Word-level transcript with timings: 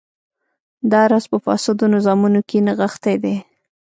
دا 0.91 1.01
راز 1.11 1.25
په 1.31 1.37
فاسدو 1.45 1.83
نظامونو 1.95 2.39
کې 2.49 2.57
نغښتی 2.67 3.15
دی. 3.23 3.35